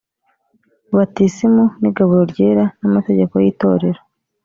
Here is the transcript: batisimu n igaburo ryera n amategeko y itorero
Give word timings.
batisimu 0.95 1.63
n 1.81 1.83
igaburo 1.89 2.23
ryera 2.31 2.65
n 2.81 2.83
amategeko 2.89 3.33
y 3.43 3.47
itorero 3.53 4.01